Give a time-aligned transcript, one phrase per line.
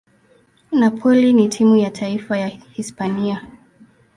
[0.71, 3.47] Napoli na timu ya taifa ya Hispania.